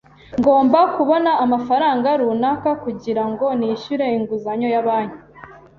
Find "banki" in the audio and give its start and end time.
4.87-5.19